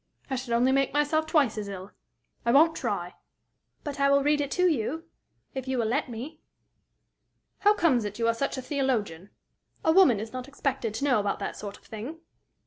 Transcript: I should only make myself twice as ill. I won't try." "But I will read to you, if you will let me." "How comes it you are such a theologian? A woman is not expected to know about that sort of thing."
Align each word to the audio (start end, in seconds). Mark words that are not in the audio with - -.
I 0.31 0.35
should 0.35 0.53
only 0.55 0.71
make 0.71 0.93
myself 0.95 1.27
twice 1.27 1.59
as 1.59 1.67
ill. 1.69 1.91
I 2.43 2.51
won't 2.51 2.75
try." 2.75 3.17
"But 3.83 3.99
I 3.99 4.09
will 4.09 4.23
read 4.23 4.39
to 4.49 4.67
you, 4.67 5.03
if 5.53 5.67
you 5.67 5.77
will 5.77 5.85
let 5.85 6.09
me." 6.09 6.41
"How 7.59 7.75
comes 7.75 8.03
it 8.03 8.17
you 8.17 8.27
are 8.27 8.33
such 8.33 8.57
a 8.57 8.63
theologian? 8.63 9.29
A 9.85 9.91
woman 9.91 10.19
is 10.19 10.33
not 10.33 10.47
expected 10.47 10.95
to 10.95 11.05
know 11.05 11.19
about 11.19 11.37
that 11.37 11.55
sort 11.55 11.77
of 11.77 11.83
thing." 11.85 12.19